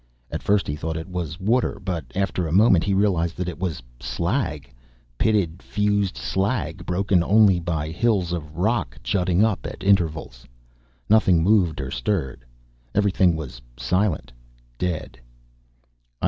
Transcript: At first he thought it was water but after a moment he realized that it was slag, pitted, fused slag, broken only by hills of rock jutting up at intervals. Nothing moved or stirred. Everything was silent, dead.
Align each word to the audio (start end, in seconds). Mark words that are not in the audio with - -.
At 0.31 0.41
first 0.41 0.65
he 0.67 0.75
thought 0.75 0.97
it 0.97 1.07
was 1.07 1.39
water 1.39 1.79
but 1.79 2.05
after 2.15 2.47
a 2.47 2.51
moment 2.51 2.83
he 2.83 2.95
realized 2.95 3.37
that 3.37 3.47
it 3.47 3.59
was 3.59 3.83
slag, 3.99 4.67
pitted, 5.19 5.61
fused 5.61 6.17
slag, 6.17 6.87
broken 6.87 7.21
only 7.23 7.59
by 7.59 7.91
hills 7.91 8.33
of 8.33 8.57
rock 8.57 8.97
jutting 9.03 9.45
up 9.45 9.63
at 9.67 9.83
intervals. 9.83 10.47
Nothing 11.07 11.43
moved 11.43 11.79
or 11.79 11.91
stirred. 11.91 12.43
Everything 12.95 13.35
was 13.35 13.61
silent, 13.77 14.31
dead. 14.79 15.19